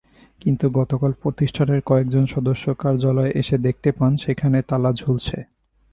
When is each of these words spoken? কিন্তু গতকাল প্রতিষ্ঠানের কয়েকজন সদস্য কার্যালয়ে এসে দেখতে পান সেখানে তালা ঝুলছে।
কিন্তু 0.41 0.65
গতকাল 0.69 1.11
প্রতিষ্ঠানের 1.21 1.81
কয়েকজন 1.85 2.23
সদস্য 2.25 2.65
কার্যালয়ে 2.79 3.35
এসে 3.41 3.57
দেখতে 3.57 3.89
পান 3.91 4.11
সেখানে 4.17 4.57
তালা 4.61 4.91
ঝুলছে। 4.93 5.37